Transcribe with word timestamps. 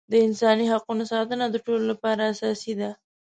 د 0.11 0.13
انساني 0.27 0.65
حقونو 0.71 1.03
ساتنه 1.11 1.45
د 1.49 1.55
ټولو 1.65 1.83
لپاره 1.91 2.21
اساسي 2.33 2.73
ده. 2.79 2.89